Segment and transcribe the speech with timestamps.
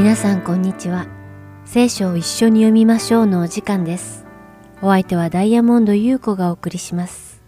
[0.00, 1.06] 皆さんこんにちは。
[1.66, 4.24] 聖書を一緒に読みましょうのお時間です。
[4.80, 7.42] お相手はダイヤモンド優子がお送りします。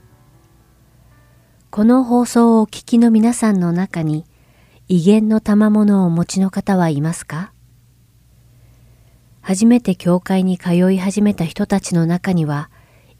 [1.71, 4.26] この放送をお聞きの皆さんの中に
[4.87, 7.54] 威厳の賜物をお持ちの方はいますか？
[9.40, 12.71] 初めて教会に通い始めた人たちの中には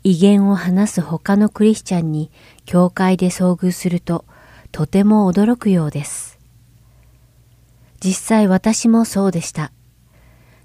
[0.05, 2.31] 威厳を話す他のクリスチャンに
[2.67, 4.27] 教会で遭遇すると
[4.73, 6.32] とても驚くようです。
[8.05, 9.73] 実際私もそうでした。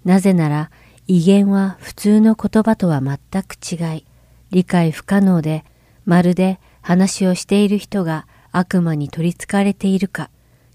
[0.05, 0.71] なぜなら
[1.07, 4.05] 威厳は普通の言葉とは全く違い、
[4.51, 5.63] 理解不可能で、
[6.05, 10.29] まるで話をしている人が悪魔に取りつかれているか、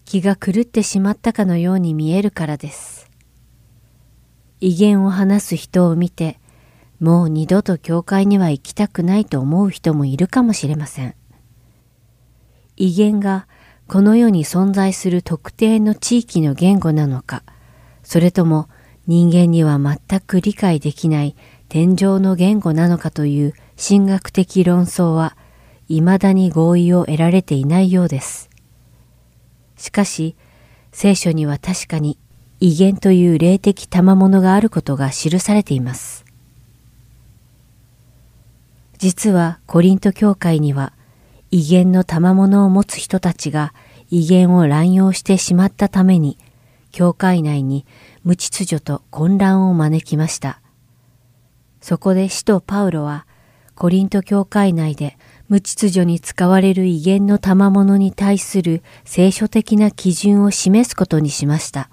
[0.05, 3.11] 気が狂ってしまったかのように見えるからです。
[4.61, 6.39] 威厳を話す人を見て、
[7.01, 11.15] もう二度と教会には行きたくないと思う人もいるかもしれません。
[12.77, 13.49] 威厳が
[13.93, 17.43] この世に存在する特定の地域の言語なのか、
[18.03, 18.71] それとも
[19.07, 21.37] 人間には全く理解できない
[21.69, 25.37] 天上の言語なのかという神学的論争は、
[25.89, 28.49] 未だに合意を得られていないようです。
[29.77, 30.37] しかし、
[30.91, 32.17] 聖書には確かに
[32.61, 36.25] 威厳という霊的賜物があることが記されています。
[38.97, 40.95] 実はコリント教会には
[41.53, 43.75] 威厳の賜物を持つ人たちが
[44.11, 46.39] 威厳を乱用してしまったために、
[46.93, 47.85] 教会内に
[48.25, 50.63] 無秩序と混乱を招きました。
[51.83, 53.27] そこで使徒パウロは、
[53.75, 61.91] コリント教会内で無秩序に使われる威厳の賜物に対する聖書的な基準を示すことにしました。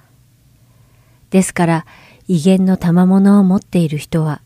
[1.31, 1.85] ですから、
[2.29, 4.41] 威厳の賜物を持っている人は、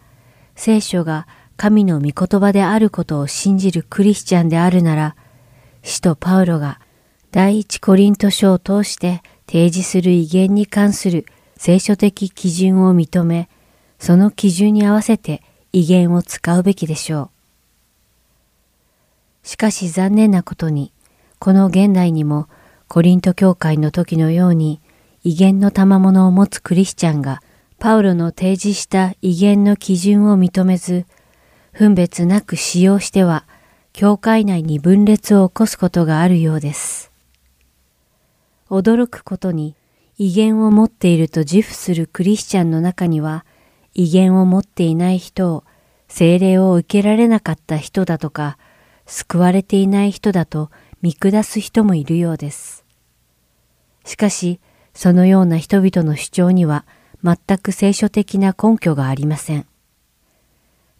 [0.56, 5.16] 聖書が神の御言葉であることを信じるクリスチャンであるなら、
[5.84, 6.80] 使徒パウロが
[7.32, 11.26] 第一コリント書を通して提示する威厳に関する
[11.58, 13.50] 聖書的基準を認め、
[14.00, 17.32] その基準に合わせて威厳を使うべきでしょ
[19.44, 19.48] う。
[19.48, 20.92] しかし残念なことに、
[21.40, 22.48] この現代にも
[22.88, 24.80] コリント教会の時のように
[25.24, 27.42] 威厳の賜物を持つクリスチャンが
[27.80, 31.06] パウロの提示した威厳の基準を認めず、
[31.74, 33.46] 分別なく使用しては、
[33.94, 37.12] 教会内に分裂を起こすことがあるようです。
[38.70, 39.76] 驚くことに、
[40.20, 43.44] 威厳を持っていると自負するクリスチャンの中には、
[43.96, 45.64] 威厳を持っていない人を、
[46.08, 48.60] 精霊を受けられなかった人だとか、
[49.08, 50.70] 救われていない人だと
[51.02, 52.86] 見下す人もいるようです。
[54.06, 54.60] しかし、
[54.94, 56.86] そのような人々の主張には、
[57.24, 59.66] 全く聖書的な根拠がありません。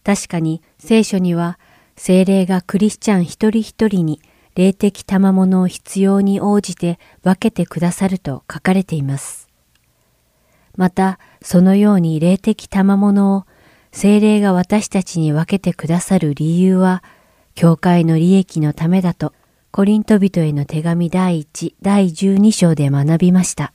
[0.04, 1.58] 確かに聖書には
[1.96, 4.22] 精霊がクリスチャン一人一人に
[4.56, 9.50] 霊的賜物を必要に応じて分けてくださると書かれています。
[10.76, 13.46] またそのように霊的賜物を
[13.92, 17.04] 精霊が私たちに分けてくださる理由は
[17.54, 19.34] 教会の利益のためだと
[19.72, 23.74] コリント人への手紙第1第12章で学びました。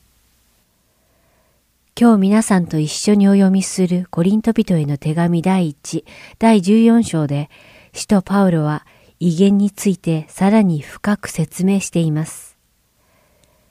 [2.01, 6.05] 今日皆さんと一緒にお読みするコリント人への手紙第1、
[6.39, 7.51] 第14章で、
[7.93, 8.87] 使徒パウロは
[9.19, 12.57] 威厳についてさらに深く説明しています。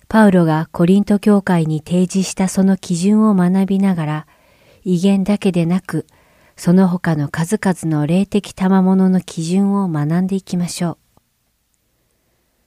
[0.09, 4.27] パウロがコリント教会に提示したその基準を学びながら、
[4.83, 6.05] 威厳だけでなく、
[6.57, 10.97] その他の数々の霊的賜物の基準を学んでいきましょう。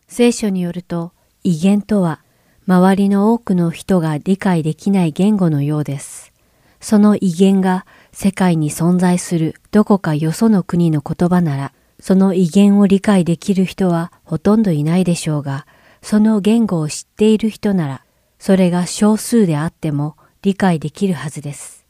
[0.09, 1.13] 聖書によると、
[1.45, 2.23] 威厳とは、
[2.71, 6.33] 周りの多くの人が理解できない言語のようです。
[6.81, 15.67] その威厳が世界に存在するどこかよその国の言葉なら、その威厳を理解できる人はほとんどいないでしょうが、
[16.01, 18.05] その言語を知っている人なら、
[18.39, 21.85] それが少数であっても理解できるはずです。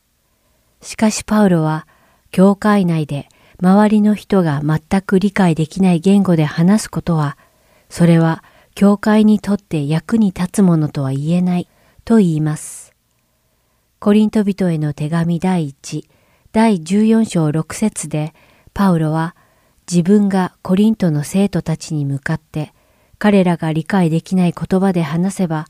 [0.81, 1.87] しかしパウロは、
[2.31, 3.29] 教会内で
[3.63, 7.37] 周りの人が全く理解できない言語で話すことは、
[7.91, 8.43] それは
[8.81, 11.69] 教会にとって役に立つものとは言えない
[12.07, 12.95] と言います。
[13.99, 16.05] コリント人への手紙第1、
[16.53, 18.33] 第14章6節で
[18.73, 19.37] パウロは
[19.87, 22.73] 自分がコリントの生徒たちに向かって
[23.19, 25.67] 彼らが理解できない言葉で話せば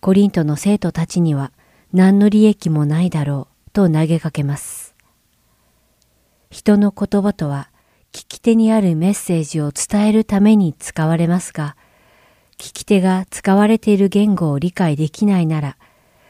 [0.00, 1.52] コリントの生徒たちには
[1.94, 4.94] 何の利益もないだろうと投げかけます。
[6.50, 7.70] 人の言葉とは
[8.12, 11.74] 聞き手にあるメッセージを伝えるために使われますが、
[12.60, 15.76] 聞き手が使われている言語を理解できないなら、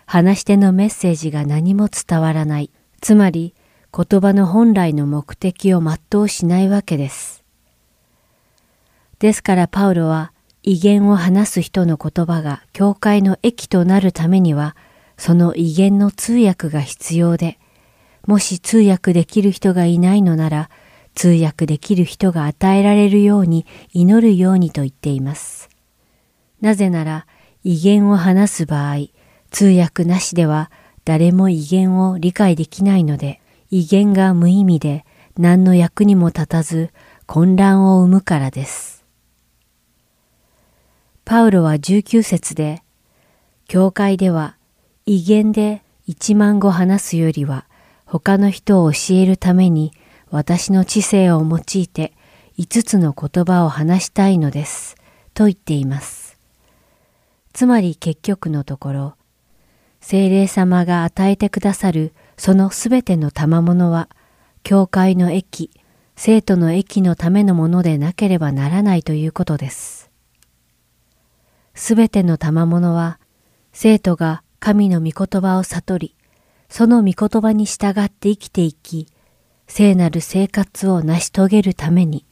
[0.06, 2.70] 話し手のメッセージが何も伝わらない。
[3.00, 3.52] つまり、
[3.92, 7.42] 言葉の本来の目的を全うしないわけです。
[9.18, 10.32] ですからパウロは、
[10.62, 14.76] 威厳を話す人の言葉が教会の益となるためには、
[15.18, 17.58] その威厳の通訳が必要で、
[18.24, 20.70] もし通訳できる人がいないのなら、
[21.16, 25.69] 通訳できる人が与えられるように祈るようにと言っています。
[26.60, 27.26] なぜなら、
[27.64, 29.06] 威厳を話す場合、
[29.50, 30.70] 通訳なしでは
[31.04, 33.40] 誰も威厳を理解できないので、
[33.70, 35.04] 威厳が無意味で
[35.38, 36.90] 何の役にも立たず
[37.26, 39.04] 混乱を生むからです。
[41.24, 42.82] パウロは19節で、
[43.68, 44.56] 教会では
[45.06, 47.66] 威厳で一万語話すよりは
[48.04, 49.92] 他の人を教えるために
[50.30, 52.12] 私の知性を用いて
[52.56, 54.96] 五つの言葉を話したいのです。
[55.34, 56.19] と言っています。
[57.60, 59.14] つまり結局のところ、
[60.00, 64.08] 精霊様が与えてくださるそのすべての賜物は、
[64.62, 65.70] 教会の益、
[66.16, 70.10] 生徒の益のためのものでなければならないということです。
[71.74, 73.20] すべての賜物は、
[73.74, 76.16] 生徒が神の御言葉を悟り、
[76.70, 79.06] その御言葉に従って生きていき、
[79.66, 82.24] 聖なる生活を成し遂げるために、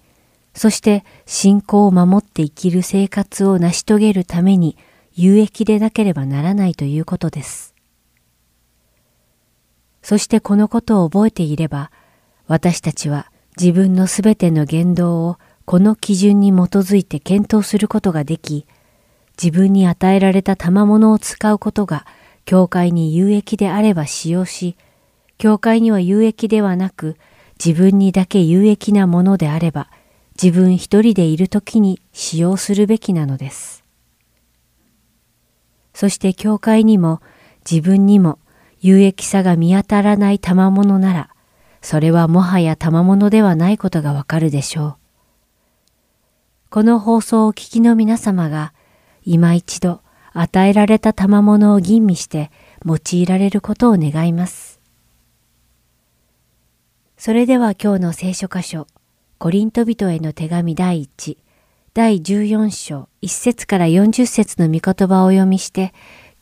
[0.54, 4.78] そして信仰を守って生きる生活を成し遂げるために
[5.20, 7.74] 有益でなければならないということです。
[10.00, 11.90] そしてこのことを覚えていれば、
[12.46, 13.28] 私たちは
[13.60, 18.64] 自分のすべての言動をこの基準に基づいて検討することができ、
[19.42, 22.06] 自分に与えられた賜物を使うことが
[22.44, 24.76] 教会に有益であれば使用し、
[25.36, 27.16] 教会には有益ではなく、
[27.58, 29.90] 自分にだけ有益なものであれば、
[30.40, 33.88] 自分一人でいるときに使用するべきなのです。
[35.98, 37.20] そして教会にも
[37.68, 38.38] 自分にも
[38.78, 41.30] 有益さが見当たらない賜物なら、
[41.82, 44.96] それはもはや賜物ではないことがわかるでしょう。
[46.70, 48.72] この放送をお聞きの皆様が、
[49.24, 50.00] 今一度
[50.34, 52.52] 与えられた賜物を吟味して
[52.86, 54.78] 用いられることを願います。
[57.16, 58.86] それでは今日の聖書箇所、
[59.38, 61.36] コリント人への手紙第1、
[61.94, 65.93] 第14章1節から40節の御言葉をお読みして、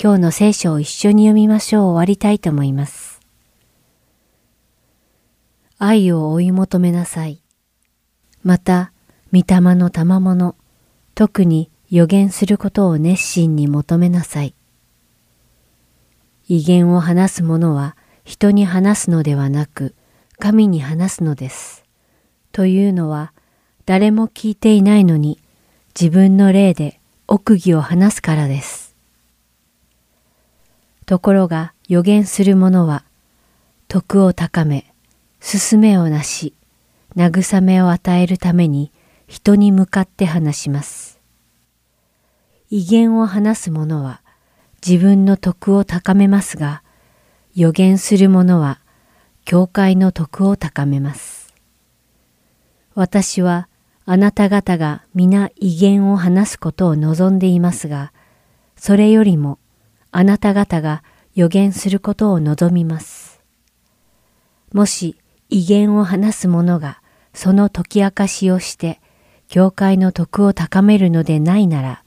[0.02, 3.20] 今日の聖書を一緒に読みましょう終わりたいと思います。
[5.78, 7.42] 愛を追い求めなさい。
[8.42, 8.92] また、
[9.32, 10.56] 御霊の賜物、
[11.14, 14.54] 特に予言することを熱心に求めなさい。
[16.48, 19.94] 威厳を話す者は人に話すのではなく
[20.38, 21.84] 神に話すのです。
[22.52, 23.32] というのは
[23.86, 25.38] 誰も聞いていないのに
[25.98, 28.96] 自分の霊で奥義を話すからです。
[31.06, 33.04] ところが予言する者は
[33.86, 34.92] 徳を高め、
[35.40, 36.52] 進めをなし、
[37.14, 38.90] 慰めを与えるために
[39.28, 41.20] 人に向かって話します。
[42.70, 44.20] 威厳を話す者は
[44.84, 46.82] 自分の徳を高めますが、
[47.54, 48.80] 予言する者は
[49.44, 51.54] 教会の徳を高めます。
[52.96, 53.68] 私は
[54.08, 58.12] あなた方が皆威厳を話すことを望んでいますが、
[58.76, 59.58] それよりも
[60.12, 61.02] あなた方が
[61.34, 63.42] 予言することを望みます。
[64.72, 65.18] もし
[65.50, 67.02] 威厳を話す者が
[67.34, 69.00] その解き明かしをして、
[69.48, 72.04] 教会の徳を高めるのでないなら、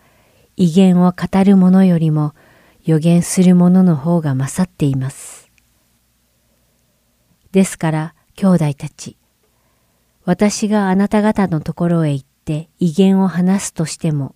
[0.55, 2.33] 威厳を語る者よりも
[2.85, 5.51] 予言する者の方が勝っています。
[7.51, 9.18] ですから兄弟たち、
[10.29, 14.35] 私があなた方のところへ行って威厳を話すとしても、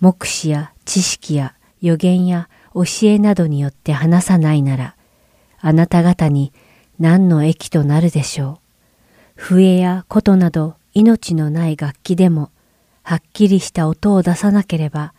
[0.00, 4.96] 目視や知識や予言や教えなどによって話さないなら、
[5.60, 6.54] あなた方に
[6.98, 8.60] 何の益となるでしょ
[9.36, 9.42] う。
[9.42, 12.50] 笛や琴など命のない楽器でも、
[13.02, 15.12] はっきりした音を出さなければ、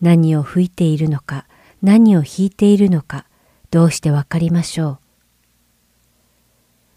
[0.00, 1.44] 何を吹いているのか、
[1.82, 3.26] 何を弾いているのか、
[3.70, 4.98] どうしてわかりましょう。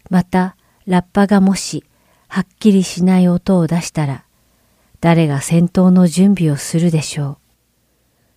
[0.08, 1.84] また、ラッパがもし、
[2.28, 4.24] はっきりしない音を出したら、
[5.00, 7.38] 誰が戦闘の準備をするでしょう。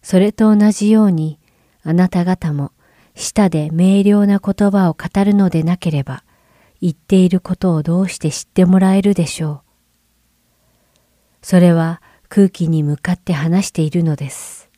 [0.01, 1.37] それと同じように、
[1.83, 2.71] あなた方も、
[3.15, 6.23] 舌で明瞭な言葉を語るのでなければ、
[6.81, 9.61] 言っていることをどうして知ってもらえるでしょう。
[11.43, 14.69] それは空気に向かって話しているのです。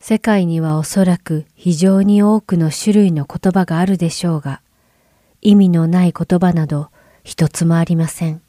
[0.00, 4.62] 世界にはおそらく非常に多くの種類の言葉があるでしょうが、
[5.40, 6.90] 意味のない言葉など
[7.28, 8.40] 一つもありません。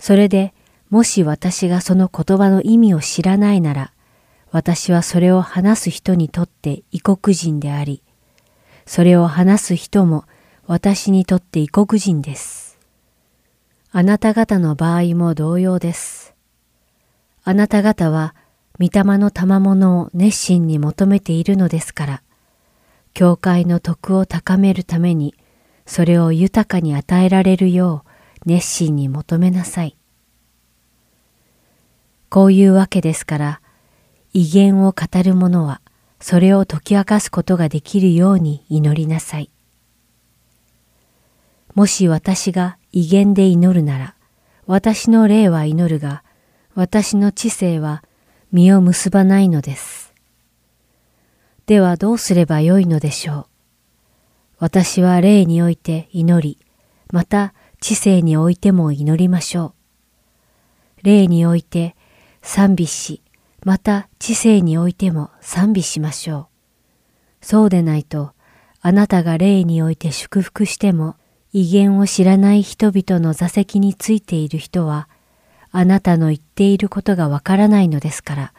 [0.00, 0.52] それで
[0.90, 3.92] もし私がその言葉の意味を知らないなら、
[4.50, 8.02] 私はそれを話す人にとって異国人であり、
[8.84, 10.24] それを話す人も
[10.66, 12.80] 私にとって異国人です。
[13.92, 16.34] あなた方の場合も同様です。
[17.44, 18.34] あなた方は
[18.80, 22.22] 御霊の賜物を熱心に求めているのですから、
[23.14, 25.36] 教会の徳を高めるために、
[25.88, 28.04] それを豊かに与えられるよ
[28.44, 29.96] う熱心に求めなさい。
[32.28, 33.60] こういうわけですから、
[34.34, 35.80] 威厳を語る者は、
[36.20, 39.50] それを解き明かすことができるように祈りなさい。
[41.74, 44.14] もし私が威厳で祈るなら、
[44.66, 46.22] 私の霊は祈るが、
[46.74, 48.04] 私の知性は
[48.52, 50.12] 実を結ばないのです。
[51.64, 53.47] ではどうすればよいのでしょう？
[54.60, 56.58] 私は霊において祈り、
[57.12, 59.74] また知性においても祈りましょ
[61.02, 61.04] う。
[61.04, 61.94] 霊において
[62.42, 63.22] 賛美し、
[63.64, 66.48] また知性においても賛美しましょ
[67.42, 67.46] う。
[67.46, 68.32] そうでないと、
[68.80, 71.14] あなたが霊において祝福しても、
[71.52, 75.08] 威厳を知らない人々の座席についている人は、
[75.70, 78.54] あなたの言っていることがわからないのですから、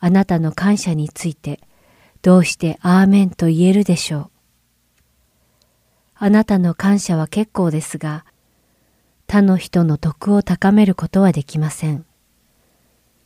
[0.00, 1.60] あなたの感謝について、
[2.22, 4.33] どうしてアーメンと言えるでしょう。
[6.16, 8.24] あなたの感謝は結構ですが、
[9.26, 12.04] 他の人の徳を高めることはできません。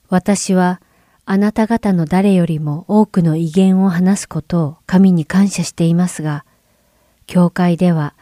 [0.09, 0.81] 私は
[1.27, 6.47] あなた方の誰よりも多くの威厳を話すことを神に感謝していますが、
[7.27, 8.15] 教会では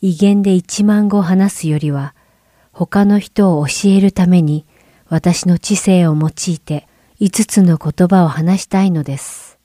[0.00, 2.14] 威厳で一万語話すよりは、
[2.72, 4.66] 他の人を教えるために
[5.08, 6.86] 私の知性を用いて
[7.20, 9.58] 五つの言葉を話したいのです。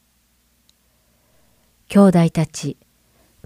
[1.89, 2.77] 兄弟たち、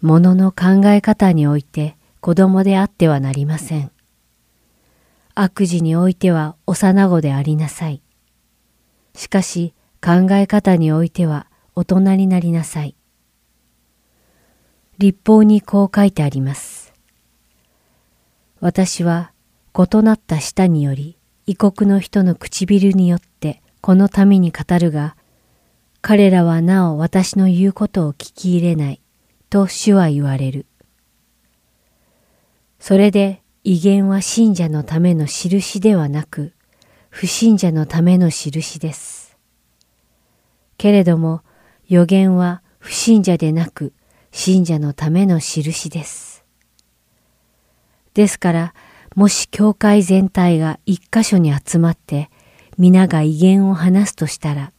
[0.04, 3.92] 物の考え方において子供であってはなりません。
[5.34, 8.02] 悪事においては幼子でありなさい。
[9.16, 12.96] しかし考え方においては大人になりなさい。
[15.00, 16.94] 立法にこう書いてあります。
[18.60, 19.32] 私は
[19.76, 25.16] 異なった舌により異国の人の唇によってこのために語るが、
[26.02, 29.02] 彼らはなお私の言うことを聞き入れない
[29.50, 30.66] と主は言われる。
[32.80, 36.54] それで威厳は信者のための印ではなく、
[37.10, 39.38] 不信者のための印です。
[40.78, 41.42] けれども
[41.88, 43.94] 予言は不信者でなく
[44.32, 46.46] 信者のための印です。
[48.14, 48.74] ですから
[49.16, 52.30] もし教会全体が一箇所に集まって
[52.78, 54.72] 皆が威厳を話すとしたら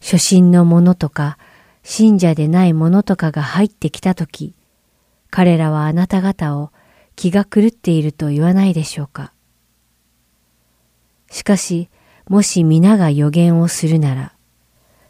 [0.00, 1.38] 初心の者とか
[1.82, 4.54] 信者でない者とかが入ってきたとき
[5.32, 6.70] 彼らはあなた方を
[7.16, 9.32] 気が狂っていると言わないでしょうか。
[11.30, 11.88] しかし、
[12.28, 14.34] もし皆が予言をするなら、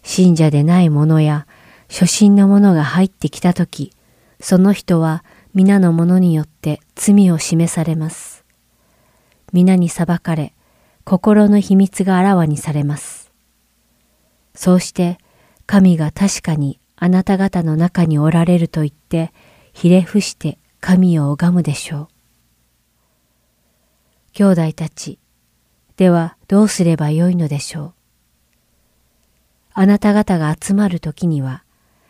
[0.05, 1.49] 信者でない者や
[1.89, 3.93] 初心の者が入ってきたとき、
[4.39, 5.25] その人は
[5.55, 8.45] 皆の者によって罪を示されます。
[9.53, 10.55] 皆に裁かれ、
[11.05, 13.33] 心の秘密があらわにされます。
[14.55, 15.19] そうして、
[15.67, 19.33] 神が確かにあなた方の中におられると言って、
[19.73, 22.09] ひれ伏して神を拝むでしょう。
[24.35, 25.19] 兄弟たち、
[25.97, 27.95] ではどうすればよいのでしょう。
[29.75, 31.65] あなた方が集まる時には、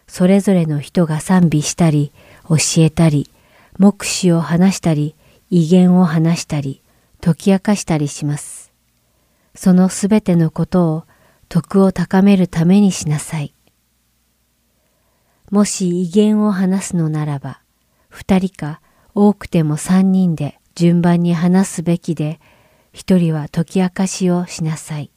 [0.07, 2.13] それぞれの人が賛美したり、
[2.49, 3.31] 教えたり、
[3.79, 5.15] 目視を話したり、
[5.51, 6.83] 威厳を話したり、
[7.21, 8.73] 解き明かしたりします。
[9.55, 11.05] そのすべてのことを
[11.53, 13.55] 徳を高めるためにしなさい。
[15.51, 17.61] もし威厳を話すのならば、
[18.09, 18.81] 二人か
[19.15, 22.41] 多くても三人で順番に話すべきで、
[22.95, 25.11] 一人は解き明かしをしなさい。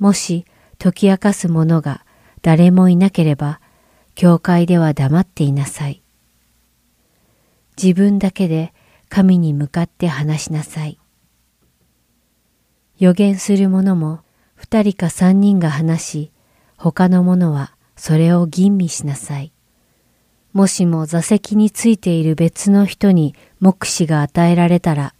[0.00, 0.46] もし
[0.80, 2.04] 解き明かす者が
[2.42, 3.60] 誰もいなければ、
[4.16, 6.02] 教会では黙っていなさい。
[7.80, 8.74] 自分だけで
[9.08, 10.98] 神に向かって話しなさい。
[12.98, 14.24] 予言する者も
[14.60, 16.32] 二人か三人が話し、
[16.76, 19.54] 他の者はそれを吟味しなさい。
[20.52, 25.14] もしも座席についている別の人に目視が与えられたら、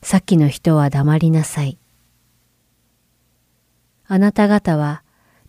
[0.00, 1.78] さっきの人は黙りなさい。
[4.06, 5.02] あなた方は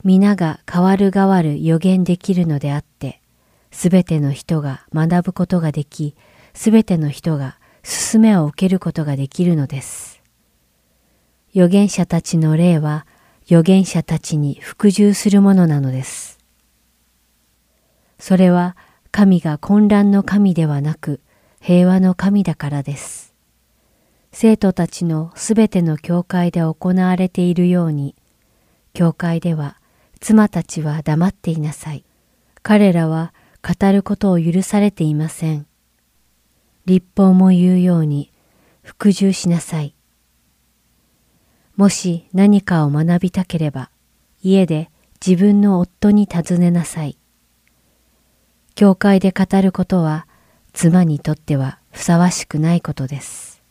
[0.04, 3.22] 皆が変わる変わる予言できるのであって、
[3.72, 6.16] すべての人が学ぶことができ、
[6.54, 10.22] すべての人が勧めを受けることができるのです。
[11.56, 13.08] 預言者たちの霊は
[13.50, 16.38] 預言者たちに服従するものなのです。
[18.20, 18.76] それは
[19.12, 21.22] 神が混乱の神ではなく
[21.62, 23.34] 平和の神だからです。
[24.34, 28.16] 生徒たちのすべての教会で行われているように、
[28.94, 29.78] 教会では
[30.20, 32.04] 妻たちは黙っていなさい。
[32.64, 35.66] 彼らは語ることを許されていません。
[36.86, 38.32] 立法も言うように
[38.84, 39.97] 服従しなさい。
[41.78, 43.92] もし何かを学びたければ、
[44.42, 44.90] 家で
[45.26, 47.20] 自分の夫に尋ねなさい。
[48.74, 50.26] 教会で語ることは、
[50.74, 53.62] 妻にとってはふさわしくないことです。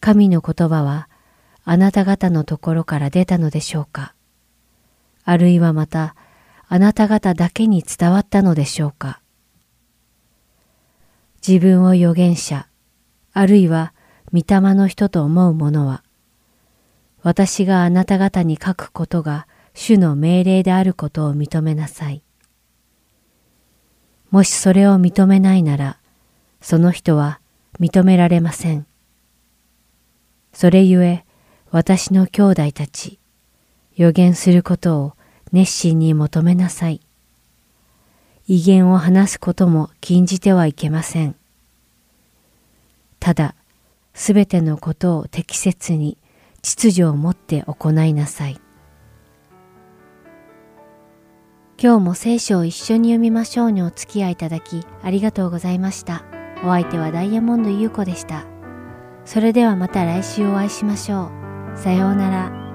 [0.00, 1.10] 神の言葉は、
[1.64, 4.14] あなた方のところから出たのでしょうか
[5.24, 6.14] あるいはまた、
[6.66, 9.20] あなた方だけに伝わったのでしょうか
[11.46, 12.68] 自分を預言者、
[13.34, 13.92] あるいは
[14.32, 16.02] 御霊の人と思う者は、
[17.26, 22.22] 私があなた方に書くことが主の命令であることを認めなさい。
[24.30, 25.98] もしそれを認めないなら、
[26.60, 27.40] その人は
[27.80, 28.86] 認められません。
[30.52, 31.24] それゆえ、
[31.72, 33.18] 私の兄弟たち、
[33.96, 35.14] 予言することを
[35.50, 37.00] 熱心に求めなさい。
[38.46, 41.34] 威厳を話すことも禁じてはいけません。
[43.18, 43.56] ただ、
[44.14, 46.18] すべてのことを適切に
[46.66, 48.60] 秩序を持って行いなさい。
[51.80, 56.24] 今日も聖書を一緒に読みましょうにお付き合いいただきありがとうございました。
[56.64, 58.46] お相手はダイヤモンド優子でした。
[59.24, 61.30] それではまた来週お会いしましょ
[61.74, 61.78] う。
[61.78, 62.65] さようなら。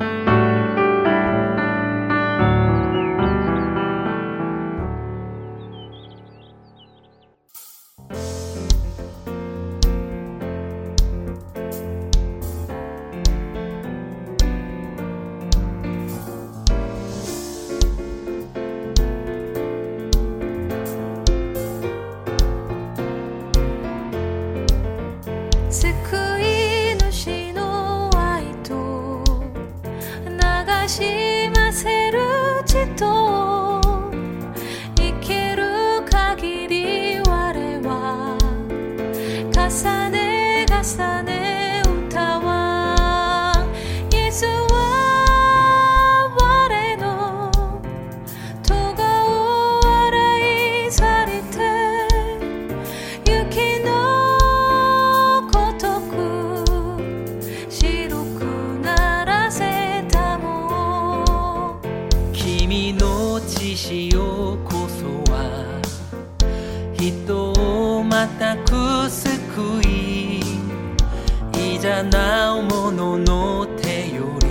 [67.01, 70.39] 人をまたく救い
[71.75, 74.47] いざなうものの手より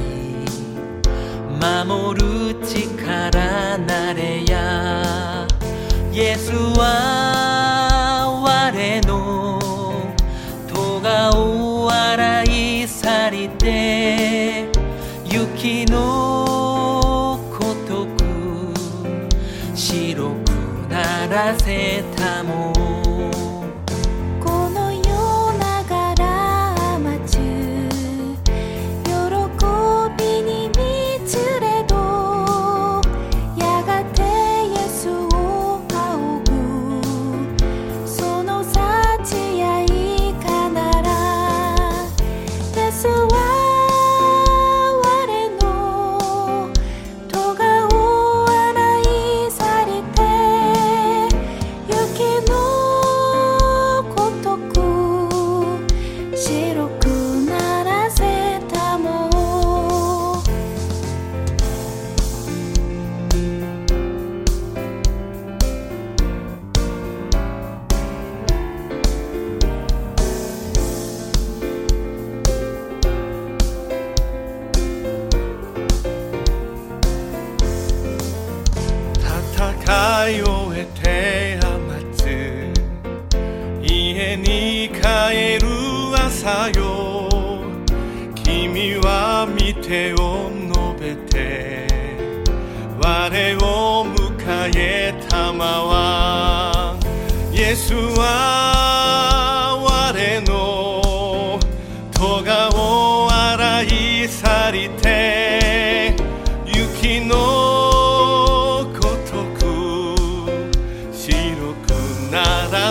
[1.65, 5.47] 守る力なれや。
[6.13, 7.50] イエスは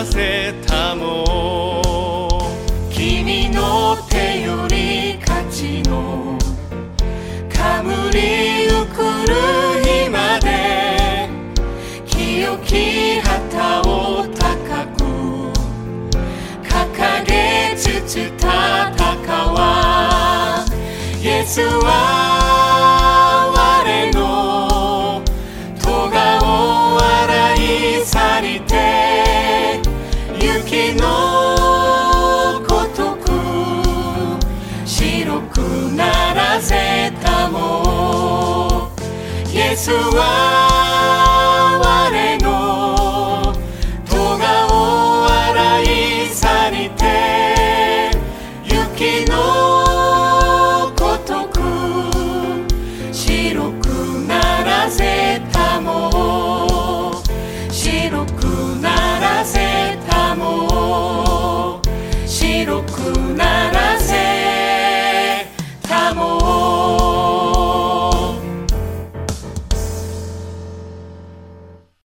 [0.04, 2.50] せたも。
[2.90, 6.38] 君の手より価値の。
[7.52, 9.34] かむりゆくる
[9.84, 11.28] 日まで。
[12.06, 15.04] 清き旗を高く。
[16.62, 18.46] 掲げつつ戦
[19.52, 20.64] わ。
[21.22, 22.39] イエスは
[35.48, 35.58] く
[35.94, 38.90] ならせたも
[39.52, 41.39] イエスは